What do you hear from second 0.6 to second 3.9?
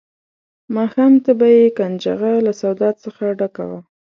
ماښام ته به یې کنجغه له سودا څخه ډکه وه.